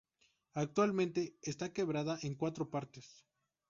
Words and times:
Actualmente 0.55 1.35
está 1.43 1.71
quebrada 1.73 2.17
en 2.23 2.33
cuatro 2.33 2.71
partes. 2.71 3.23